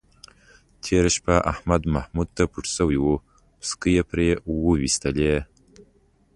تېره 0.83 1.09
شپه 1.15 1.35
احمد 1.51 1.81
محمود 1.95 2.27
ته 2.35 2.43
پټ 2.51 2.65
شوی 2.75 2.97
و، 2.99 3.05
پسکې 3.59 3.89
یې 3.95 4.03
پې 4.09 4.27
وایستلی. 4.63 5.33